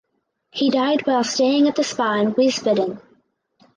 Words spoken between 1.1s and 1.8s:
staying at